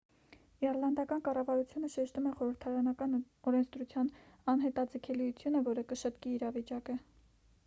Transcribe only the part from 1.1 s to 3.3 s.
կառավարությունը շեշտում է խորհրդարանական